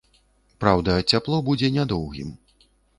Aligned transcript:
Праўда, 0.65 0.95
цяпло 1.11 1.43
будзе 1.53 1.73
нядоўгім. 1.79 2.37